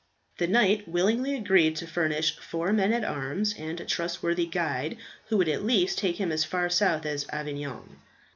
The 0.39 0.47
knight 0.47 0.87
willingly 0.87 1.35
agreed 1.37 1.75
to 1.75 1.85
furnish 1.85 2.35
four 2.37 2.73
men 2.73 2.91
at 2.91 3.03
arms, 3.03 3.53
and 3.55 3.79
a 3.79 3.85
trustworthy 3.85 4.47
guide 4.47 4.97
who 5.27 5.37
would 5.37 5.47
at 5.47 5.63
least 5.63 5.99
take 5.99 6.15
him 6.17 6.31
as 6.31 6.43
far 6.43 6.71
south 6.71 7.05
as 7.05 7.27
Avignon. 7.29 7.97